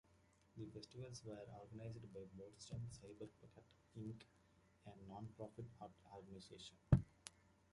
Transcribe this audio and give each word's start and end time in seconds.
The 0.57 0.65
Festivals 0.65 1.21
were 1.23 1.37
organized 1.59 2.11
by 2.11 2.21
Boston 2.35 2.89
Cyberarts 2.89 3.63
Inc, 3.95 4.23
a 4.87 4.91
non-profit 5.07 5.67
arts 5.79 6.01
organization. 6.11 6.75